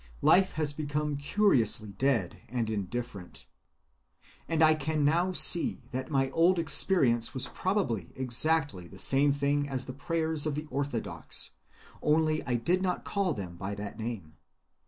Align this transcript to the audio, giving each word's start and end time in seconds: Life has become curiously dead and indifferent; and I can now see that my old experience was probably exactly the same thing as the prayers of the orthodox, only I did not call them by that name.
Life 0.23 0.53
has 0.53 0.73
become 0.73 1.15
curiously 1.15 1.89
dead 1.91 2.41
and 2.49 2.71
indifferent; 2.71 3.45
and 4.47 4.63
I 4.63 4.73
can 4.73 5.05
now 5.05 5.31
see 5.31 5.83
that 5.91 6.09
my 6.09 6.31
old 6.31 6.57
experience 6.57 7.35
was 7.35 7.49
probably 7.49 8.11
exactly 8.15 8.87
the 8.87 8.97
same 8.97 9.31
thing 9.31 9.69
as 9.69 9.85
the 9.85 9.93
prayers 9.93 10.47
of 10.47 10.55
the 10.55 10.65
orthodox, 10.71 11.51
only 12.01 12.43
I 12.47 12.55
did 12.55 12.81
not 12.81 13.05
call 13.05 13.35
them 13.35 13.57
by 13.57 13.75
that 13.75 13.99
name. 13.99 14.37